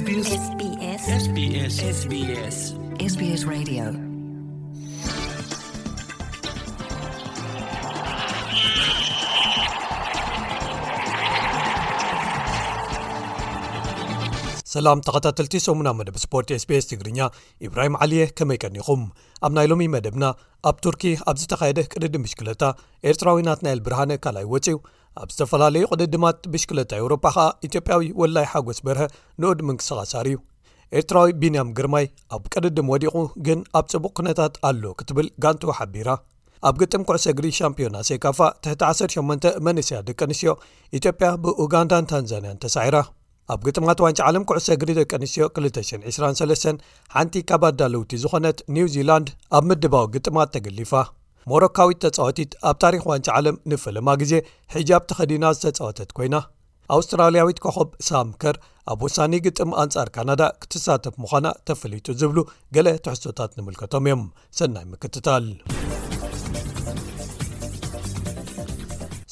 ሰላም 0.00 0.10
ተኸታተልቲ 15.06 15.58
ሰሙናብ 15.64 15.94
መደብ 15.98 16.16
ስፖርት 16.22 16.48
ስ 16.62 16.68
bስ 16.70 16.84
ትግርኛ 16.90 17.20
ኢብራሂም 17.66 17.94
ዓልየ 18.02 18.24
ከመይ 18.38 18.58
ቀኒኹም 18.64 19.02
ኣብ 19.46 19.52
ናይ 19.58 19.66
ሎሚ 19.72 19.84
መደብና 19.96 20.24
ኣብ 20.70 20.76
ቱርኪ 20.86 21.04
ኣብዝተኻየደ 21.34 21.78
ቅድዲ 21.92 22.16
ምሽክለታ 22.24 22.62
ኤርትራዊ 23.12 23.40
ናት 23.48 23.62
ናይል 23.68 23.82
ብርሃነ 23.88 24.14
ካልይወፅው 24.26 24.78
ኣብ 25.22 25.30
ዝተፈላለዩ 25.34 25.84
ቅድድማት 25.92 26.40
ብሽክለጣ 26.52 26.90
ኤውሮፓ 27.02 27.22
ከዓ 27.36 27.46
ኢትጵያዊ 27.66 28.02
ወላይ 28.20 28.44
ሓጎስ 28.52 28.78
በርሀ 28.86 29.04
ንኦድ 29.40 29.60
ምንክስቓሳር 29.68 30.26
እዩ 30.30 30.38
ኤርትራዊ 30.98 31.30
ቢንያም 31.40 31.68
ግርማይ 31.78 32.04
ኣብ 32.36 32.44
ቅድድም 32.52 32.90
ወዲቑ 32.92 33.16
ግን 33.46 33.60
ኣብ 33.78 33.86
ፅቡቕ 33.92 34.12
ኩነታት 34.18 34.54
ኣሎ 34.68 34.82
ክትብል 35.00 35.28
ጋንቱ 35.42 35.62
ሓቢራ 35.78 36.08
ኣብ 36.68 36.74
ግጥም 36.82 37.04
ኩዕሶ 37.08 37.24
እግሪ 37.34 37.46
ሻምፕዮና 37.58 37.98
ሴካፋ 38.08 38.38
ትሕቲ18 38.64 39.48
መንስያ 39.66 39.98
ደቂ 40.08 40.18
ኣንስትዮ 40.28 40.52
ኢትዮጵያ 40.98 41.28
ብኡጋንዳን 41.44 42.08
ታንዛንያን 42.12 42.60
ተሳዕራ 42.64 42.98
ኣብ 43.54 43.60
ግጥማት 43.68 44.00
ዋንጫ 44.06 44.18
ዓለም 44.30 44.44
ኩዕሶ 44.50 44.68
እግሪ 44.78 44.90
ደቂ 45.00 45.10
ኣንስትዮ 45.20 45.46
223 45.60 46.84
ሓንቲ 47.14 47.44
ካባ 47.50 47.62
ኣዳለውቲ 47.74 48.12
ዝኾነት 48.24 48.60
ኒው 48.76 48.88
ዚላንድ 48.96 49.30
ኣብ 49.58 49.64
ምድባዊ 49.70 50.06
ግጥማት 50.16 50.50
ተገሊፋ 50.56 50.92
ሞሮካዊት 51.50 51.98
ተፃወቲት 52.04 52.50
ኣብ 52.68 52.76
ታሪክ 52.84 53.02
ዋንጫ 53.10 53.26
ዓለም 53.38 53.56
ንፈለማ 53.72 54.08
ግዜ 54.22 54.32
ሕጃብ 54.74 55.02
ቲኸዲና 55.10 55.44
ዝተፃወተት 55.58 56.10
ኮይና 56.16 56.36
ኣውስትራልያዊት 56.96 57.58
ኮኸብ 57.64 57.88
ሳምከር 58.08 58.56
ኣብ 58.92 59.00
ውሳኒ 59.06 59.32
ግጥም 59.46 59.70
ኣንጻር 59.82 60.08
ካናዳ 60.14 60.42
ክትሳተፍ 60.62 61.14
ምዃና 61.22 61.46
ተፈለጡ 61.68 62.06
ዝብሉ 62.20 62.38
ገለ 62.76 62.88
ትሕሶታት 63.04 63.50
ንምልከቶም 63.58 64.06
እዮም 64.10 64.22
ሰናይ 64.58 64.86
ምክትታል 64.92 65.46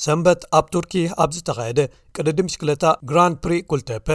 ሰንበት 0.04 0.42
ኣብ 0.58 0.66
ቱርኪ 0.74 0.92
ኣብ 1.22 1.30
ዝተኸየደ 1.36 1.80
ቅድዲምሽክለታ 2.16 2.84
ግራን 3.10 3.34
ፕሪ 3.44 3.54
ኩልተፐ 3.70 4.08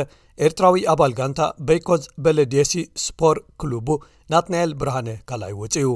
ኤርትራዊ 0.45 0.75
ኣባል 0.91 1.11
ጋንታ 1.17 1.39
ቤኮዝ 1.67 2.03
በለድሲ 2.23 2.71
ስፖር 3.05 3.37
ክሉቡ 3.61 3.89
ናትናኤል 4.31 4.71
ብርሃነ 4.81 5.09
ካልይ 5.29 5.53
ወፅኡ 5.61 5.89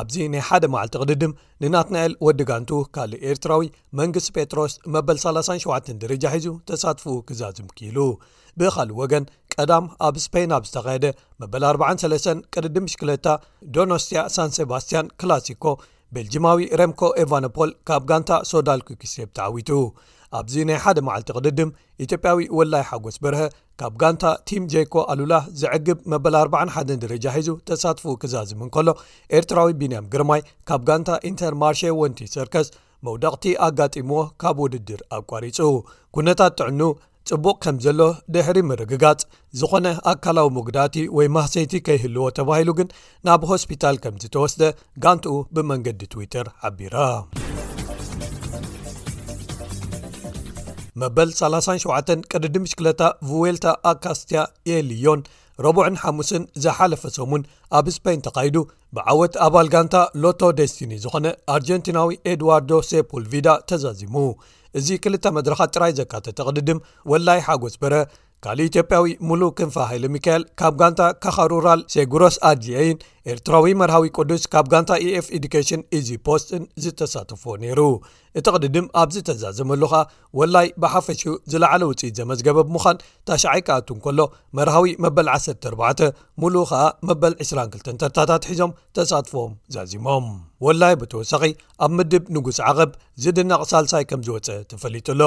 ኣብዚ 0.00 0.14
ናይ 0.34 0.42
ሓደ 0.48 0.64
መዓልቲ 0.74 0.94
ቅድድም 1.04 1.32
ንናትናኤል 1.62 2.12
ወዲጋንቱ 2.26 2.70
ካልእ 2.94 3.20
ኤርትራዊ 3.30 3.64
መንግስቲ 3.98 4.30
ጴጥሮስ 4.36 4.74
መበል37 4.94 5.90
ደረጃ 6.04 6.24
ሒዙ 6.36 6.46
ተሳትፉ 6.70 7.04
ክዛዝም 7.30 7.68
ኪኢሉ 7.76 7.98
ብኻልእ 8.60 8.96
ወገን 9.02 9.26
ቀዳም 9.56 9.84
ኣብ 10.08 10.14
ስፖይን 10.24 10.54
ኣብ 10.58 10.64
ዝተኻየደ 10.70 11.06
መበል 11.42 11.66
43 11.72 12.32
ቅድድም 12.54 12.86
ሽክለታ 12.94 13.26
ዶኖስትያ 13.74 14.22
ሳን 14.36 14.52
ሴባስትያን 14.58 15.12
ክላሲኮ 15.22 15.64
ቤልጂማዊ 16.16 16.62
ረምኮ 16.80 17.02
ኤቫኖፖል 17.22 17.70
ካብ 17.88 18.02
ጋንታ 18.10 18.32
ሶዳልክክስሴብ 18.52 19.28
ተዓዊቱ 19.36 19.70
ኣብዚ 20.38 20.54
ናይ 20.68 20.78
ሓደ 20.82 20.98
መዓልቲ 21.06 21.28
ቅድድም 21.38 21.70
ኢትዮጵያዊ 22.04 22.38
ወላይ 22.58 22.82
ሓጎስ 22.90 23.16
ብርሀ 23.24 23.40
ካብ 23.82 23.94
ጋንታ 24.00 24.24
ቲም 24.48 24.64
ጀኮ 24.72 24.94
ኣሉላ 25.12 25.34
ዝዕግብ 25.60 25.98
መበል 26.12 26.34
41ን 26.40 26.98
ደረጃ 27.04 27.24
ሒዙ 27.36 27.48
ተሳትፉኡ 27.68 28.12
ክዛዝምን 28.22 28.68
ከሎ 28.74 28.88
ኤርትራዊ 29.38 29.70
ቢንያም 29.80 30.04
ግርማይ 30.12 30.42
ካብ 30.68 30.82
ጋንታ 30.88 31.08
ኢንተርማርሽ 31.30 31.80
ወንቲ 32.00 32.18
ሰርከስ 32.34 32.68
መውዳቕቲ 33.06 33.44
ኣጋጢምዎ 33.66 34.20
ካብ 34.42 34.58
ውድድር 34.64 35.00
ኣቋሪፁ 35.18 35.58
ኩነታት 36.18 36.54
ጥዕኑ 36.60 36.80
ጽቡቅ 37.30 37.56
ከም 37.64 37.76
ዘሎ 37.86 38.00
ድሕሪ 38.36 38.60
ምርግጋጽ 38.70 39.20
ዝኾነ 39.62 39.86
ኣካላዊ 40.12 40.48
ምጉዳእቲ 40.58 40.96
ወይ 41.18 41.28
ማህሰይቲ 41.38 41.74
ከይህልዎ 41.88 42.28
ተባሂሉ 42.40 42.70
ግን 42.82 42.90
ናብ 43.28 43.44
ሆስፒታል 43.52 43.98
ከም 44.04 44.18
ዝተወስደ 44.24 44.62
ጋንቲኡ 45.06 45.34
ብመንገዲ 45.56 46.00
ትዊተር 46.14 46.48
ዓቢራ 46.70 46.96
መበል 51.00 51.28
37 51.40 52.24
ቅድድም 52.32 52.62
ምሽክለታ 52.64 53.02
ቭዌልታ 53.28 53.66
ኣካስትያ 53.90 54.40
ኤልዮን 54.78 55.20
ረቡዕ 55.64 55.84
ሓሙስን 56.02 56.42
ዘሓለፈ 56.64 57.02
ሰሙን 57.16 57.42
ኣብ 57.78 57.86
ስፖን 57.96 58.20
ተካይዱ 58.26 58.56
ብዓወት 58.96 59.34
ኣባል 59.46 59.68
ጋንታ 59.74 59.96
ሎቶ 60.22 60.40
ደስቲኒ 60.58 60.92
ዝኾነ 61.04 61.26
ኣርጀንቲናዊ 61.54 62.12
ኤድዋርዶ 62.32 62.70
ሴፖልቪዳ 62.90 63.48
ተዛዚሙ 63.70 64.14
እዚ 64.80 64.88
ክልተ 65.04 65.24
መድረካት 65.36 65.72
ጥራይ 65.76 65.92
ዘካተተ 66.00 66.44
ቅድድም 66.48 66.78
ወላይ 67.12 67.40
ሓጐስ 67.48 67.74
ብረ 67.82 67.94
ካልእ 68.44 68.68
ኢትዮጵያዊ 68.70 69.06
ሙሉእ 69.28 69.50
ክንፋሃይለ 69.58 70.04
ሚካኤል 70.14 70.44
ካብ 70.60 70.74
ጋንታ 70.80 71.00
ካኻሩራል 71.22 71.80
ሴ 71.92 71.96
ጉሮስ 72.12 72.36
ኣጅን 72.50 72.96
ኤርትራዊ 73.30 73.72
መርሃዊ 73.80 74.06
ቅዱስ 74.18 74.42
ካብ 74.52 74.66
ጋንታ 74.72 74.92
ኤኤf 75.04 75.26
ኤዱኬሽን 75.36 75.82
እዚ 75.98 76.08
ፖስትን 76.26 76.62
ዝተሳተፎዎ 76.84 77.52
ነይሩ 77.64 77.80
እቲ 78.38 78.46
ቅድድም 78.56 78.86
ኣብዝ 79.00 79.16
ተዛዘመሉ 79.28 79.82
ኸኣ 79.92 80.00
ወላይ 80.38 80.66
ብሓፈሽኡ 80.82 81.32
ዝለዕለ 81.52 81.82
ውፅኢት 81.90 82.16
ዘመዝገበ 82.20 82.58
ብምዃን 82.68 83.00
ታሽዓይካኣቱ 83.30 83.88
ን 83.96 84.02
ከሎ 84.04 84.20
መርሃዊ 84.58 84.92
መበል 85.04 85.28
14 85.38 86.04
ሙሉእ 86.44 86.64
ከዓ 86.70 86.80
መበል 87.10 87.34
22 87.46 87.92
ተርታታት 88.02 88.46
ሒዞም 88.50 88.72
ተሳትፎዎም 88.98 89.52
ዛዚሞም 89.76 90.26
ወላይ 90.66 90.94
ብተወሳኺ 91.02 91.42
ኣብ 91.84 91.92
ምድብ 91.98 92.24
ንጉስ 92.36 92.58
ዓቐብ 92.70 92.90
ዝድነቕ 93.22 93.60
ሳልሳይ 93.72 94.04
ከም 94.12 94.20
ዝወፀአ 94.26 94.58
ተፈሊጡሎ 94.72 95.22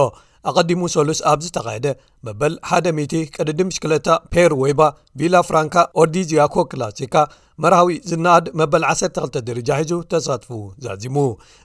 ኣቐዲሙ 0.49 0.81
ሰሉስ 0.95 1.19
ኣብዝ 1.31 1.47
ተኻየደ 1.57 1.87
መበል 2.25 2.53
1ደ0 2.77 3.21
ቅድድም 3.35 3.69
ሽክለታ 3.77 4.07
ፔር 4.33 4.51
ወይባ 4.63 4.81
ቪላ 5.19 5.35
ፍራንካ 5.47 5.75
ኦርዲዚያኮ 6.01 6.55
ክላሲካ 6.71 7.15
መርህዊ 7.63 7.91
ዝናድ 8.09 8.45
መበል 8.59 8.83
12 8.93 9.35
ድረጃ 9.49 9.69
ሒዙ 9.81 9.91
ተሳትፉ 10.11 10.49
ዛዚሙ 10.85 11.17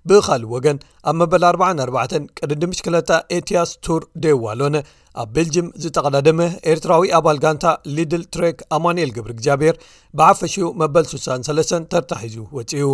ብኻልእ 0.08 0.50
ወገን 0.54 0.78
ኣብ 1.10 1.16
መበል 1.20 1.44
44 1.50 2.16
ቀድዲምሽክለታ 2.40 3.10
ኤትያስ 3.38 3.70
ቱር 3.86 4.04
ደዋሎነ 4.24 4.76
ኣብ 5.22 5.28
ቤልጅም 5.36 5.68
ዝተቐዳደመ 5.84 6.40
ኤርትራዊ 6.72 7.04
ኣባል 7.18 7.40
ጋንታ 7.44 7.66
ሊድል 7.96 8.24
ትሬክ 8.36 8.58
ኣማንኤል 8.78 9.12
ግብሪ 9.16 9.30
እግዚኣብሔር 9.36 9.76
ብሓፈሽኡ 10.20 10.68
መበል 10.82 11.06
63 11.16 11.74
ተርታ 11.94 12.12
ሒዙ 12.26 12.36
ወፂኡ 12.58 12.84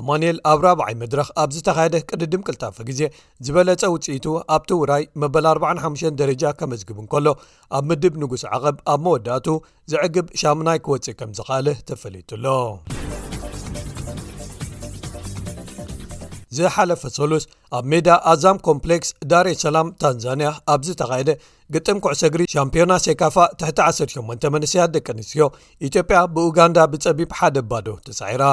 ኣማንኤል 0.00 0.38
ኣብ 0.50 0.58
ራብዓይ 0.66 0.94
መድረኽ 1.02 1.28
ኣብ 1.42 1.50
ዝተኻየደ 1.56 1.96
ቅድድም 2.10 2.44
ቅልጣፊ 2.48 2.76
ግዜ 2.88 3.00
ዝበለጸ 3.46 3.82
ውፅኢቱ 3.94 4.26
ኣብቲውራይ 4.56 5.04
መበል 5.22 5.46
45 5.52 6.18
ደረጃ 6.22 6.42
ከመዝግብ 6.60 6.98
ን 7.04 7.06
ከሎ 7.14 7.26
ኣብ 7.78 7.84
ምድብ 7.92 8.16
ንጉስ 8.24 8.44
ዓቐብ 8.58 8.78
ኣብ 8.94 9.00
መወዳእቱ 9.06 9.48
ዝዕግብ 9.94 10.28
ሻሙናይ 10.42 10.80
ክወፅእ 10.86 11.18
ከም 11.22 11.32
ዝኽእለ 11.40 11.68
ተፈለቱሎ 11.90 12.44
ዝሓለፈ 16.56 17.02
ሰሉስ 17.18 17.44
ኣብ 17.76 17.84
ሜዳ 17.90 18.08
ኣዛም 18.32 18.56
ኮምፕሌክስ 18.66 19.08
ዳሬ 19.30 19.46
ሰላም 19.62 19.86
ታንዛንያ 20.02 20.48
ኣብዝ 20.74 20.88
ተኻየደ 21.00 21.30
ግጥም 21.74 21.98
ኩዕሶ 22.04 22.22
እግሪ 22.30 22.42
ሻምፕዮና 22.54 22.92
ሴካፋ 23.06 23.36
ትቲ 23.60 23.78
18 23.86 24.46
መንስያት 24.54 24.90
ደቂ 24.96 25.06
ኣንስትዮ 25.14 25.44
ኢትዮጵያ 25.88 26.18
ብኡጋንዳ 26.34 26.78
ብፀቢብ 26.92 27.30
ሓደ 27.38 27.56
ባዶ 27.70 27.86
ተሳዒራ 28.06 28.44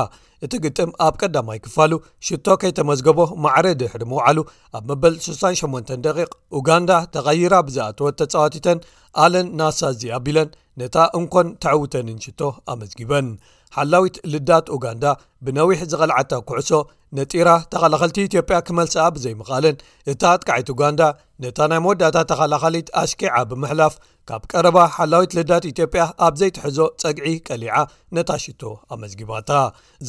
እቲ 0.45 0.53
ግጥም 0.65 0.91
ኣብ 1.05 1.15
ቀዳማይ 1.21 1.59
ክፋሉ 1.65 1.91
ሽቶ 2.27 2.47
ከይተመዝገቦ 2.61 3.19
ማዕረ 3.43 3.65
ድሕሪ 3.81 4.03
ምውዓሉ 4.11 4.37
ኣብ 4.77 4.83
መበል 4.91 5.15
68 5.27 5.93
ደቂቕ 6.05 6.29
ኡጋንዳ 6.59 6.91
ተቐይራ 7.15 7.53
ብዝኣትወት 7.69 8.15
ተጻዋቲተን 8.21 8.79
ኣለን 9.25 9.49
ናሳእዚ 9.61 10.01
ኣቢለን 10.17 10.49
ነታ 10.81 10.97
እንኮን 11.19 11.47
ተዓውተንን 11.65 12.19
ሽቶ 12.25 12.41
ኣመዝጊበን 12.73 13.27
ሓላዊት 13.75 14.15
ልዳት 14.31 14.65
ኡጋንዳ 14.75 15.03
ብነዊሕ 15.45 15.79
ዝቐልዓታ 15.91 16.31
ኩዕሶ 16.47 16.71
ነጢራ 17.17 17.49
ተኸላኸልቲ 17.73 18.17
ኢትዮጵያ 18.29 18.57
ክመልስኣ 18.67 19.03
ብዘይምኻልን 19.15 19.77
እታ 20.11 20.23
ኣጥቃዓት 20.35 20.69
ኡጋንዳ 20.73 21.01
ነታ 21.43 21.57
ናይ 21.71 21.79
መወዳእታ 21.85 22.17
ተኸላኸሊት 22.31 22.89
ኣሽኪዓ 23.01 23.33
ብምሕላፍ 23.51 23.93
ካብ 24.29 24.43
ቀረባ 24.51 24.77
ሓላዊት 24.97 25.31
ልዳት 25.39 25.65
ኢትዮጵያ 25.71 26.03
ኣብ 26.27 26.33
ዘይትሕዞ 26.41 26.79
ጸግዒ 27.03 27.33
ቀሊዓ 27.47 27.75
ነታ 28.17 28.29
ሽቶ 28.45 28.63
ኣመዝጊባ 28.95 29.31
እታ 29.43 29.51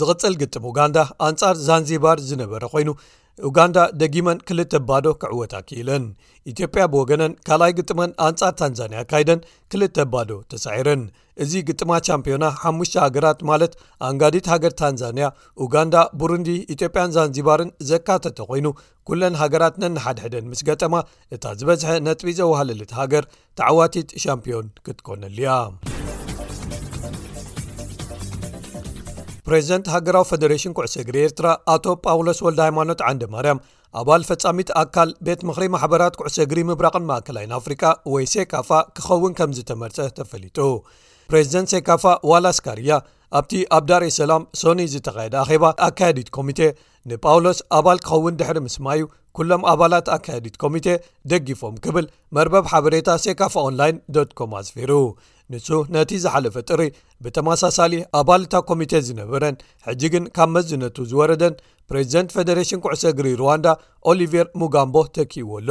ዝቕፅል 0.00 0.36
ግጥም 0.42 0.66
ኡጋንዳ 0.70 0.98
ኣንጻር 1.28 1.54
ዛንዚባር 1.68 2.18
ዝነበረ 2.30 2.62
ኮይኑ 2.74 2.90
ኡጋንዳ 3.48 3.78
ደጊመን 4.00 4.38
ክልተ 4.48 4.72
ኣባዶ 4.78 5.06
ክዕወት 5.20 5.52
ክኢለን 5.68 6.04
ኢትዮጵያ 6.52 6.82
ብወገነን 6.92 7.32
ካልኣይ 7.46 7.72
ግጥመን 7.78 8.10
ኣንጻር 8.26 8.52
ታንዛንያ 8.60 9.00
ካይደን 9.10 9.40
ክልተባዶ 9.72 10.30
ተሳዒረን 10.52 11.02
እዚ 11.44 11.52
ግጥማት 11.68 12.08
ሻምፒዮና 12.10 12.44
5ሙሽተ 12.70 12.96
ሃገራት 13.04 13.40
ማለት 13.50 13.72
ኣንጋዲት 14.08 14.48
ሃገር 14.52 14.74
ታንዛንያ 14.80 15.28
ኡጋንዳ 15.64 15.96
ቡሩንዲ 16.22 16.50
ኢትዮጵያን 16.74 17.14
ዛንዚባርን 17.16 17.70
ዘካተተ 17.92 18.38
ኮይኑ 18.52 18.66
ኩለን 19.10 19.40
ሃገራት 19.44 19.76
ነናሓድሕደን 19.84 20.46
ምስ 20.52 20.62
ገጠማ 20.70 20.94
እታ 21.36 21.44
ዝበዝሐ 21.62 21.94
ነጥቢ 22.08 22.34
ዘዋሃለልት 22.42 22.94
ሃገር 23.00 23.26
ተዕዋቲት 23.60 24.12
ሻምፒዮን 24.26 24.68
ክትኮነልያ 24.88 25.56
ሬዝደንት 29.52 29.86
ሃገራዊ 29.92 30.24
ፈደሬሽን 30.30 30.74
ኩዕሰ 30.76 30.94
እግሪ 31.02 31.16
ኤርትራ 31.26 31.46
ኣቶ 31.72 31.86
ጳውሎስ 32.10 32.38
ወልደ 32.46 32.60
ሃይማኖት 32.66 33.00
ዓንደ 33.08 33.24
ማርያም 33.34 33.60
ኣባል 34.00 34.22
ፈጻሚት 34.28 34.68
ኣካል 34.82 35.10
ቤት 35.26 35.40
ምኽሪ 35.48 35.64
ማሕበራት 35.74 36.14
ኩዕሰ 36.20 36.36
ግሪ 36.50 36.60
ምብራቕን 36.68 37.04
ማእከላይን 37.10 37.52
ኣፍሪቃ 37.60 37.82
ወይ 38.12 38.26
ሴካፋ 38.34 38.70
ክኸውን 38.98 39.34
ከም 39.40 39.50
ዝተመርጽ 39.58 39.98
ተፈሊጡ 40.18 40.58
ፕሬዚደንት 41.32 41.72
ሴካፋ 41.74 42.04
ዋላስካርያ 42.30 42.92
ኣብቲ 43.40 43.52
ኣብ 43.78 43.84
ዳርእ 43.90 44.12
ሰላም 44.20 44.42
ሶኒ 44.62 44.80
ዝተኻየደ 44.94 45.34
ኣኼባ 45.42 45.64
ኣካየዲት 45.88 46.30
ኮሚቴ 46.38 46.60
ንጳውሎስ 47.10 47.60
ኣባል 47.80 47.98
ክኸውን 48.06 48.38
ድሕሪ 48.40 48.58
ምስማ 48.66 48.86
እዩ 48.96 49.04
ኩሎም 49.38 49.62
ኣባላት 49.72 50.08
ኣካየዲት 50.16 50.56
ኮሚቴ 50.64 50.86
ደጊፎም 51.32 51.76
ክብል 51.84 52.06
መርበብ 52.38 52.64
ሓበሬታ 52.72 53.08
ሴካፋ 53.26 53.54
ኦንላንኮም 53.68 54.52
ኣስፊሩ 54.60 54.90
ንሱ 55.52 55.68
ነቲ 55.94 56.10
ዝሓለፈ 56.24 56.56
ጥሪ 56.70 56.82
ብተመሳሳሊ 57.24 57.92
ኣባልታ 58.20 58.54
ኮሚቴ 58.68 58.92
ዝነበረን 59.08 59.56
ሕጂ 59.86 60.02
ግን 60.14 60.24
ካብ 60.36 60.50
መዝነቱ 60.56 60.96
ዝወረደን 61.10 61.54
ፕሬዝደንት 61.90 62.30
ፌደሬሽን 62.36 62.82
ኩዕሶ 62.84 63.02
እግሪ 63.12 63.28
ሩዋንዳ 63.42 63.66
ኦሊቨር 64.12 64.46
ሙጋምቦ 64.62 64.96
ተክይዎ 65.16 65.50
ኣሎ 65.60 65.70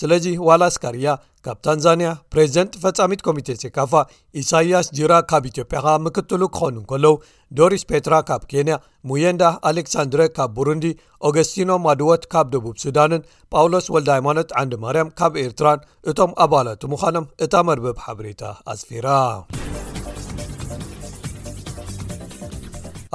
ስለዚ 0.00 0.24
ዋላኣስካርያ 0.48 1.08
ካብ 1.44 1.58
ታንዛንያ 1.66 2.08
ፕሬዝደንት 2.32 2.72
ፈጻሚት 2.82 3.20
ኮሚቴ 3.28 3.48
ሴካፋ 3.62 3.92
ኢሳይያስ 4.40 4.86
ዚራ 4.98 5.12
ካብ 5.30 5.44
ኢትዮጵያኻ 5.50 5.86
ምክትሉ 6.06 6.40
ክኾኑ 6.56 6.76
ከለዉ 6.90 7.12
ዶሪስ 7.58 7.82
ፔትራ 7.90 8.14
ካብ 8.30 8.42
ኬንያ 8.50 8.76
ሙየንዳ 9.10 9.42
አሌክሳንድረ 9.70 10.20
ካብ 10.38 10.50
ቡሩንዲ 10.58 10.86
ኦገስቲኖ 11.28 11.70
ማድወት 11.86 12.24
ካብ 12.34 12.48
ደቡብ 12.54 12.76
ሱዳንን 12.84 13.22
ጳውሎስ 13.56 13.88
ወልዳ 13.96 14.10
ሃይማኖት 14.18 14.52
ዓንዲ 14.62 14.78
ማርያም 14.86 15.14
ካብ 15.20 15.36
ኤርትራን 15.44 15.84
እቶም 16.12 16.34
ኣባላ 16.46 16.66
ምዃኖም 16.94 17.28
እታ 17.46 17.54
መርበብ 17.70 17.98
ሓበሬታ 18.06 18.42
ኣስፊራ 18.74 19.08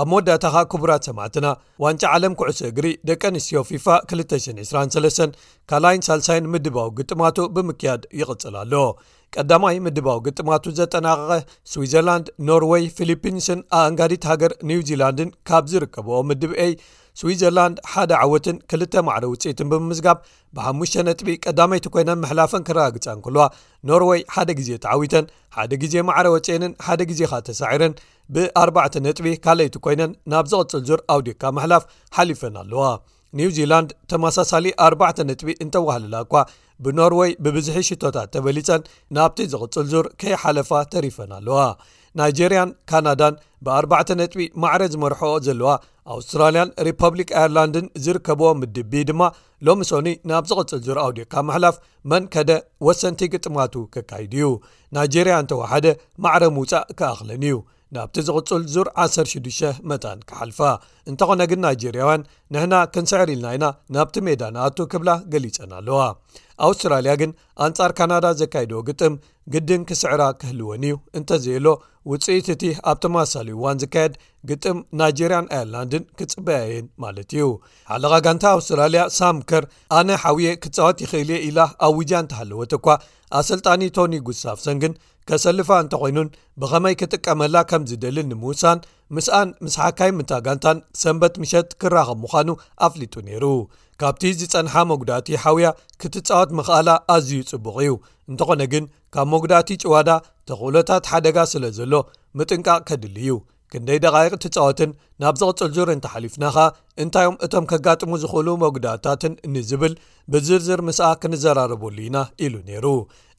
ኣብ 0.02 0.08
መወዳእታ 0.12 0.46
ኸ 0.54 0.62
ክቡራት 0.72 1.04
ሰማዕትና 1.08 1.48
ዋንጫ 1.84 2.02
ዓለም 2.16 2.34
ኩዕሶ 2.40 2.60
እግሪ 2.70 2.88
ደቂ 3.10 3.22
ኣንስትዮ 3.32 3.62
ፊፋ 3.70 3.86
223 4.14 5.36
ካላይን 5.70 6.06
ሳልሳይን 6.08 6.48
ምድባዊ 6.54 6.88
ግጥማቱ 7.00 7.38
ብምክያድ 7.58 8.02
ይቕጽል 8.20 8.56
ኣለዎ 8.62 8.86
ቀዳማይ 9.36 9.78
ምድባዊ 9.88 10.18
ግጥማቱ 10.28 10.66
ዘጠናቀ 10.80 11.30
ስዊዘርላንድ 11.74 12.30
ኖርዌይ 12.48 12.86
ፊልፒንስን 12.98 13.60
ኣእንጋዲት 13.82 14.26
ሃገር 14.32 14.54
ኒው 14.72 14.82
ዚላንድን 14.92 15.30
ካብ 15.50 15.68
ዝርከብኦ 15.74 16.18
ምድብ 16.30 16.54
አ 16.66 16.68
ስዊዘርላንድ 17.20 17.78
ሓደ 17.92 18.12
ዓወትን 18.24 18.58
ክልተ 18.72 18.94
ማዕረ 19.06 19.24
ውፅኢትን 19.32 19.70
ብምምዝጋብ 19.72 20.18
ብ5ሙሽ 20.56 20.92
ነጥቢ 21.08 21.30
ቀዳማይቲ 21.46 21.88
ኮይነን 21.94 22.22
መሕላፈን 22.24 22.66
ክረጋግፀን 22.68 23.20
ኩልዋ 23.26 23.46
ኖርወይ 23.90 24.22
ሓደ 24.36 24.50
ግዜ 24.60 24.70
ተዓዊተን 24.86 25.26
ሓደ 25.58 25.72
ግዜ 25.84 25.96
ማዕረ 26.10 26.28
ወፀኤንን 26.36 26.74
ሓደ 26.86 27.02
ግዜ 27.12 27.22
ካ 27.32 27.42
ተሳዒረን 27.48 27.94
ብኣርባዕተ 28.36 28.96
ነጥቢ 29.06 29.28
ካልይቲ 29.46 29.76
ኮይነን 29.86 30.12
ናብ 30.32 30.46
ዝቕፅል 30.52 30.82
ዙር 30.90 31.00
ኣውዴካ 31.14 31.42
መሕላፍ 31.58 31.84
ሓሊፈን 32.18 32.56
ኣለዋ 32.62 32.84
ኒው 33.40 33.50
ዚላንድ 33.58 33.90
ተመሳሳሊ 34.12 34.66
ኣርባዕተ 34.86 35.18
ነጥቢ 35.30 35.50
እንተዋህልላ 35.64 36.16
እኳ 36.26 36.34
ብኖርወይ 36.86 37.32
ብብዝሒ 37.44 37.78
ሽቶታት 37.90 38.30
ተበሊፀን 38.36 38.82
ናብቲ 39.16 39.40
ዝቕፅል 39.54 39.86
ዙር 39.94 40.06
ከይሓለፋ 40.22 40.72
ተሪፈን 40.94 41.32
ኣለዋ 41.38 41.60
ናይጀርያን 42.20 42.72
ካናዳን 42.90 43.36
ብኣርባዕተ 43.66 44.10
ነጥቢ 44.22 44.44
ማዕረ 44.62 44.82
ዝመርሐኦ 44.94 45.34
ዘለዋ 45.48 45.70
ኣውስትራልያን 46.16 46.74
ሪፐብሊክ 46.88 47.30
ኣየርላንድን 47.42 47.86
ዝርከብዎ 48.06 48.48
ምድቢ 48.62 48.94
ድማ 49.10 49.22
ሎሚ 49.68 49.82
ሶኒ 49.92 50.10
ናብ 50.32 50.46
ዝቕፅል 50.52 50.82
ዙር 50.88 51.00
ኣውዴካ 51.06 51.34
መሕላፍ 51.50 51.76
መንከደ 52.14 52.52
ወሰንቲ 52.88 53.22
ግጥማቱ 53.36 53.76
ከካይድ 53.94 54.34
እዩ 54.40 54.50
ናይጀርያ 54.98 55.36
ንተወሓደ 55.46 55.88
ማዕረ 56.26 56.44
ምውፃእ 56.58 56.88
ከኣኽለን 57.02 57.44
እዩ 57.50 57.56
ናብቲ 57.96 58.18
ዝቕፅል 58.28 58.62
ዙር 58.74 58.88
16 59.06 59.80
መጣን 59.92 60.20
ክሓልፋ 60.28 60.60
እንተኾነ 61.10 61.42
ግን 61.52 61.60
ናይጀርያውያን 61.66 62.22
ንሕና 62.54 62.76
ክንስዕር 62.94 63.30
ኢልና 63.34 63.48
ኢና 63.58 63.66
ናብቲ 63.96 64.16
ሜዳናኣቱ 64.28 64.78
ክብላ 64.92 65.12
ገሊፀን 65.34 65.72
ኣለዋ 65.80 66.00
ኣውስትራልያ 66.68 67.14
ግን 67.22 67.32
ኣንጻር 67.66 67.92
ካናዳ 67.98 68.26
ዘካይድዎ 68.42 68.80
ግጥም 68.90 69.14
ግድን 69.54 69.82
ክስዕራ 69.90 70.24
ክህልወን 70.42 70.84
እዩ 70.90 70.96
እንተዘየሎ 71.20 71.68
ውፅኢት 72.12 72.48
እቲ 72.54 72.64
ኣብቶመዋሳሊ 72.92 73.50
ዋን 73.64 73.80
ዝካየድ 73.84 74.14
ግጥም 74.50 74.78
ናይጀርያን 75.00 75.50
ኣየርላንድን 75.56 76.04
ክፅበያየን 76.20 76.86
ማለት 77.04 77.30
እዩ 77.38 77.46
ሓለቓ 77.92 78.14
ጋንታ 78.28 78.44
ኣውስትራልያ 78.58 79.02
ሳምከር 79.18 79.66
ኣነ 79.98 80.10
ሓብየ 80.24 80.52
ክትፀወት 80.64 81.02
ይኽእል 81.06 81.32
እየ 81.36 81.42
ኢላ 81.50 81.60
ኣብ 81.88 81.96
ውጃ 82.00 82.14
እተሃለወ 82.26 82.62
ት 82.72 82.80
እኳ 82.80 82.88
ኣሰልጣኒ 83.40 83.82
ቶኒ 83.98 84.16
ጉስታቭሰን 84.30 84.80
ግን 84.84 84.94
ከሰልፋ 85.30 85.70
እንተኮይኑን 85.84 86.30
ብኸመይ 86.62 86.96
ክጥቀመላ 87.02 87.56
ከም 87.70 87.84
ዝደሊ 87.90 88.18
ንምውሳን 88.30 88.80
ምስኣን 89.16 89.50
ምስሓካይ 89.66 90.12
ምታጋንታን 90.20 90.78
ሰንበት 91.02 91.34
ምሸት 91.44 91.70
ክራኸብ 91.82 92.20
ምዃኑ 92.24 92.50
ኣፍሊጡ 92.88 93.14
ነይሩ 93.30 93.46
ካብቲ 94.02 94.24
ዝጸንሓ 94.40 94.74
መጉዳእቲ 94.92 95.30
ሓውያ 95.44 95.70
ክትጻወት 96.02 96.52
ምኽኣላ 96.60 96.90
ኣዝዩ 97.16 97.40
ጽቡቕ 97.52 97.76
እዩ 97.86 97.92
እንተኾነ 98.32 98.62
ግን 98.74 98.86
ካብ 99.16 99.28
መጉዳቲ 99.36 99.70
ጭዋዳ 99.86 100.10
ተኽውሎታት 100.50 101.10
ሓደጋ 101.14 101.38
ስለ 101.54 101.64
ዘሎ 101.80 101.94
ምጥንቃቕ 102.40 102.80
ከድል 102.92 103.16
እዩ 103.24 103.30
ክንደይ 103.74 104.00
ደቃይቕ 104.06 104.34
ቲፃወትን 104.44 104.92
ናብ 105.24 105.36
ዝቕፅል 105.42 105.70
ዙር 105.76 105.90
እንተሓሊፍናኻ 105.94 106.56
እንታይኦም 107.04 107.38
እቶም 107.46 107.66
ከጋጥሙ 107.72 108.12
ዝኽእሉ 108.24 108.50
መጉዳእታትን 108.64 109.34
ንዝብል 109.54 109.94
ብዝርዝር 110.34 110.82
ምስኣ 110.88 111.10
ክንዘራረበሉ 111.22 111.98
ኢና 112.08 112.18
ኢሉ 112.46 112.54
ነይሩ 112.70 112.88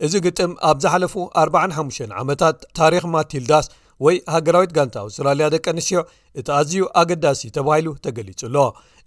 እዚ 0.06 0.14
ግጥም 0.26 0.52
ኣብ 0.70 0.78
ዝሓለፉ 0.84 1.16
45ሙሽ 1.44 1.98
ዓመታት 2.22 2.58
ታሪክ 2.80 3.04
ማትልዳስ 3.14 3.68
ወይ 4.04 4.16
ሃገራዊት 4.34 4.70
ጋንቲ 4.76 4.94
ኣውስትራልያ 5.02 5.46
ደቂ 5.54 5.64
ኣንስትዮ 5.72 5.98
እቲ 6.40 6.46
ኣዝዩ 6.58 6.82
ኣገዳሲ 7.00 7.40
ተባሂሉ 7.56 7.88
ተገሊጹሎ 8.04 8.56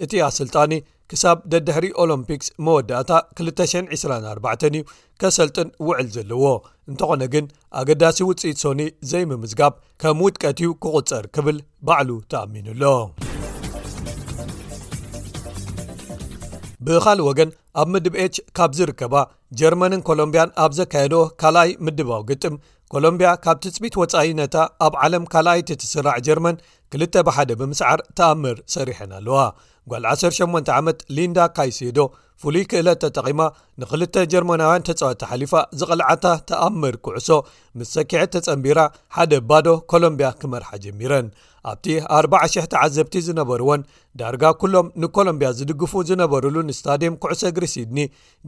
እቲ 0.04 0.12
ኣሰልጣኒ 0.28 0.74
ክሳብ 1.12 1.40
ደድሕሪ 1.52 1.88
ኦሎምፒክስ 2.04 2.48
መወዳእታ 2.66 3.12
224 3.42 4.70
እዩ 4.70 4.82
ከሰልጥን 5.22 5.70
ውዕል 5.88 6.08
ዘለዎ 6.16 6.46
እንተኾነ 6.92 7.22
ግን 7.34 7.46
ኣገዳሲ 7.82 8.20
ውፅኢት 8.30 8.60
ሶኒ 8.64 8.82
ዘይምምዝጋብ 9.12 9.74
ከም 10.04 10.20
ውጥቀትዩ 10.28 10.70
ክቁፀር 10.86 11.26
ክብል 11.38 11.60
ባዕሉ 11.90 12.10
ተኣሚኑሎ 12.34 12.84
ብካሊእ 16.88 17.26
ወገን 17.28 17.50
ኣብ 17.82 17.88
ምድብ 17.94 18.16
ኤች 18.24 18.36
ካብ 18.58 18.72
ዝርከባ 18.78 19.14
ጀርመንን 19.60 20.02
ኮሎምብያን 20.08 20.50
ኣብ 20.64 20.72
ዘካየዶ 20.80 21.16
ካልኣይ 21.42 21.70
ምድባዊ 21.86 22.22
ግጥም 22.30 22.56
ኮሎምብያ 22.94 23.30
ካብ 23.44 23.58
ትፅቢት 23.64 23.96
ወጻኢነታ 24.02 24.56
ኣብ 24.86 24.94
ዓለም 25.06 25.24
ካልኣይትትስራዕ 25.34 26.16
ጀርመን 26.26 26.58
ክል 26.94 27.04
ብሓደ 27.28 27.50
ብምስዓር 27.62 28.00
ተኣምር 28.20 28.58
ሰሪሐን 28.76 29.12
ኣለዋ 29.20 29.38
ጓል 29.92 30.06
108 30.12 30.70
ዓመት 30.76 31.00
ሊንዳ 31.16 31.40
ካይሴዶ 31.58 32.00
ፍሉይ 32.42 32.64
ክእለት 32.70 33.00
ተጠቒማ 33.04 33.42
ንክ 33.82 33.92
ጀርማናውያን 34.32 34.86
ተጽወቲ 34.88 35.22
ሓሊፋ 35.32 35.54
ዝቕልዓታ 35.80 36.25
ተኣምር 36.50 36.96
ኩዕሶ 37.06 37.30
ምስ 37.80 37.89
ሰኪዐት 37.98 38.32
ተፀንቢራ 38.36 38.80
ሓደ 39.15 39.34
ባዶ 39.50 39.68
ኮሎምብያ 39.92 40.30
ክመርሓ 40.42 40.70
ጀሚረን 40.86 41.27
ኣብቲ 41.72 41.86
4,000ቲዓዘብቲ 42.22 43.15
ዝነበርዎን 43.27 43.84
ዳርጋ 44.22 44.44
ኩሎም 44.62 44.88
ንኮሎምብያ 45.04 45.50
ዝድግፉ 45.60 45.94
ዝነበርሉ 46.10 46.56
ንስታድየም 46.68 47.15
ኩዕሶ 47.25 47.42
እግሪሲድኒ 47.51 48.00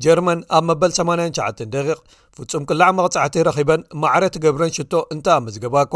ጀርመን 0.06 0.41
ኣብ 0.58 0.65
መበል 0.70 0.91
89 1.00 1.96
ፍጹም 2.39 2.65
ቅላዕ 2.72 2.89
መቕጻዕቲ 3.00 3.36
ረኺበን 3.50 3.84
ማዕረ 4.01 4.24
ትገብረን 4.36 4.75
ሽቶ 4.77 4.94
እንታ 5.15 5.27
ኣመዝገባ 5.39 5.75
እኳ 5.88 5.96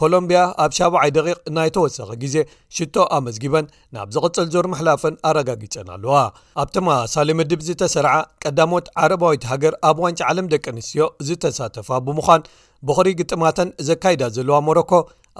ኮሎምብያ 0.00 0.40
ኣብ 0.64 0.70
70ይ 0.78 1.10
ደቂቕ 1.16 1.38
ናይ 1.56 1.68
ተወሰኺ 1.76 2.08
ግዜ 2.22 2.36
ሽቶ 2.76 2.94
ኣመስጊበን 3.16 3.66
ናብ 3.94 4.08
ዝቕጽል 4.14 4.46
ዞርመሕላፈን 4.52 5.16
ኣረጋጊፀን 5.28 5.88
ኣለዋ 5.96 6.14
ኣብቲማሳሊምድብ 6.62 7.60
ዝተሰርዓ 7.66 8.14
ቀዳሞት 8.44 8.86
ዓረባዊት 9.02 9.44
ሃገር 9.50 9.74
ኣብ 9.88 9.98
ዋንጫ 10.04 10.20
ዓለም 10.30 10.46
ደቂ 10.54 10.64
ኣንስትዮ 10.74 11.06
ዝተሳተፋ 11.28 11.88
ብምዃን 12.06 12.46
ብኽሪ 12.88 13.08
ግጥማተን 13.20 13.68
ዘካይዳ 13.88 14.22
ዘለዋ 14.36 14.56
ሞሮኮ 14.68 14.92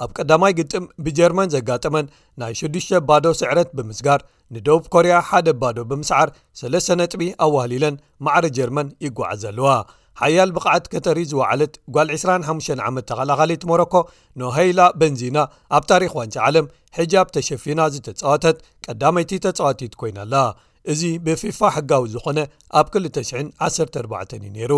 ኣብ 0.03 0.11
ቀዳማይ 0.17 0.53
ግጥም 0.59 0.85
ብጀርመን 1.05 1.51
ዘጋጥመን 1.55 2.05
ናይ 2.41 2.53
6ዱሽ 2.59 2.87
ባዶ 3.09 3.25
ስዕረት 3.41 3.71
ብምስጋር 3.79 4.19
ንደቡብ 4.53 4.85
ኮርያ 4.93 5.17
ሓደ 5.29 5.47
ባዶ 5.63 5.77
ብምስዓር 5.91 6.29
3ለስ 6.61 6.87
ጥቢ 7.13 7.21
ኣዋህሊለን 7.47 7.97
ማዕሪ 8.27 8.45
ጀርመን 8.59 8.87
ይጓዓዘለዋ 9.07 9.69
ሓያል 10.21 10.49
ብቕዓት 10.55 10.85
ከተሪዝ 10.93 11.31
ዋዓለት 11.39 11.73
ጓል 11.95 12.09
25 12.15 12.67
ዓመት 12.89 13.05
ተኻላኻሊት 13.09 13.63
መረኮ 13.71 13.93
ኖሃይላ 14.41 14.81
በንዚና 14.99 15.37
ኣብ 15.77 15.83
ታሪክ 15.91 16.11
ዋንጫ 16.19 16.35
ዓለም 16.49 16.65
ሕጃብ 16.97 17.27
ተሸፊና 17.37 17.81
ዝተጻወተት 17.95 18.57
ቀዳመይቲ 18.87 19.31
ተጻዋቲት 19.45 19.93
ኮይናኣላ 20.01 20.35
እዚ 20.91 21.01
ብፊፋ 21.25 21.59
ሕጋዊ 21.77 22.05
ዝኾነ 22.13 22.39
ኣብ 22.79 22.87
214 22.99 24.37
እዩ 24.37 24.45
ነይሩ 24.57 24.73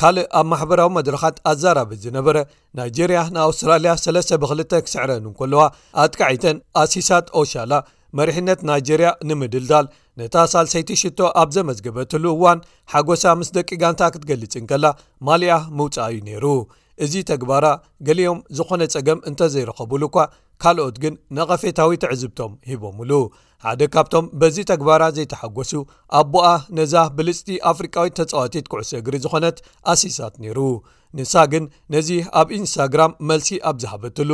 ካልእ 0.00 0.26
ኣብ 0.38 0.46
ማሕበራዊ 0.52 0.88
መድረኻት 0.98 1.36
ኣዛራብት 1.50 2.00
ዝነበረ 2.06 2.36
ናይጀርያ 2.78 3.20
ንኣውስትራልያ 3.34 3.92
3 4.06 4.34
ብ2 4.42 4.80
ክስዕረን 4.86 5.28
እከለዋ 5.32 5.62
ኣትካዓይተን 6.02 6.56
ኣሲሳት 6.82 7.28
ኦሻላ 7.42 7.72
መሪሕነት 8.18 8.60
ናይጀርያ 8.70 9.08
ንምድልዳል 9.28 9.86
ነታ 10.20 10.34
ሳልሰይቲ 10.52 10.90
ሽቶ 11.02 11.20
ኣብ 11.42 11.48
ዘመዝገበትሉ 11.56 12.24
እዋን 12.36 12.58
ሓጐሳ 12.94 13.24
ምስ 13.38 13.48
ደቂ 13.56 13.70
ጋንታ 13.82 14.02
ክትገሊጽን 14.14 14.66
ከላ 14.70 14.86
ማልኣ 15.28 15.54
ምውፃኣእዩ 15.78 16.18
ነይሩ 16.28 16.44
እዚ 17.04 17.14
ተግባራ 17.30 17.66
ገሊኦም 18.08 18.38
ዝኾነ 18.58 18.82
ጸገም 18.92 19.18
እንተ 19.30 19.40
ዘይረኸቡሉ 19.54 20.02
ኳ 20.14 20.18
ካልኦት 20.64 20.96
ግን 21.02 21.14
ንቐፌታዊ 21.36 21.96
ተዕዝብቶም 22.02 22.52
ሂቦምሉ 22.68 23.10
ሓደ 23.64 23.80
ካብቶም 23.94 24.24
በዚ 24.40 24.56
ተግባራ 24.70 25.02
ዘይተሓጐሱ 25.16 25.72
ኣቦኣ 26.20 26.46
ነዛ 26.78 26.94
ብልፅጢ 27.16 27.48
ኣፍሪቃዊት 27.72 28.14
ተጻዋቲት 28.20 28.66
ኩዕሶ 28.74 28.90
እግሪ 29.00 29.16
ዝኾነት 29.24 29.58
ኣሲሳት 29.94 30.34
ነይሩ 30.44 30.60
ንሳ 31.18 31.34
ግን 31.54 31.64
ነዚ 31.94 32.08
ኣብ 32.40 32.48
ኢንስታግራም 32.58 33.12
መልሲ 33.30 33.48
ኣብ 33.70 33.76
ዝሃበትሉ 33.84 34.30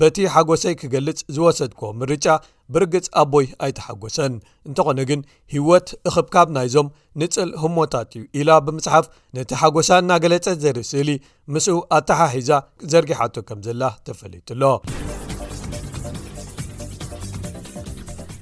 በቲ 0.00 0.18
ሓጎሰይ 0.34 0.74
ክገልፅ 0.80 1.18
ዝወሰድኮ 1.36 1.80
ምርጫ 2.00 2.26
ብርግፅ 2.74 3.06
ኣቦይ 3.20 3.46
ኣይተሓጐሰን 3.64 4.32
እንተኾነ 4.68 4.98
ግን 5.10 5.20
ህወት 5.54 5.88
እኽብካብ 6.08 6.48
ናይዞም 6.56 6.88
ንፅል 7.20 7.50
ህሞታት 7.62 8.10
እዩ 8.18 8.22
ኢላ 8.40 8.50
ብምፅሓፍ 8.66 9.06
ነቲ 9.38 9.50
ሓጎሳ 9.62 9.90
እና 10.04 10.12
ገለፀ 10.24 10.46
ዘርእስእሊ 10.62 11.10
ምስ 11.54 11.66
ኣታሓሒዛ 11.98 12.50
ዘርጊሓቶ 12.94 13.36
ከም 13.50 13.60
ዘላ 13.68 13.82
ተፈለይትሎ 14.08 14.62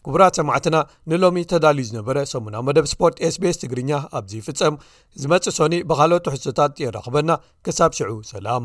ክቡራት 0.05 0.37
ሰማዕትና 0.39 0.77
ንሎሚ 1.11 1.39
ተዳልዩ 1.51 1.85
ዝነበረ 1.91 2.17
ሰሙና 2.31 2.57
መደብ 2.69 2.87
ስፖርት 2.93 3.19
sቤስ 3.35 3.61
ትግርኛ 3.63 3.91
ኣብዘፍፀም 4.21 4.77
ዝመፅእ 5.25 5.57
ሶኒ 5.59 5.75
ብካልኦት 5.91 6.29
ውሕዝታት 6.31 6.83
የረኽበና 6.87 7.31
ክሳብ 7.67 7.93
ሽዑ 8.01 8.13
ሰላም 8.35 8.65